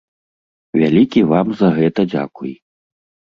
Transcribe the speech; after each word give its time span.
Вялікі 0.83 1.21
вам 1.33 1.47
за 1.59 1.69
гэта 1.77 2.07
дзякуй! 2.11 2.53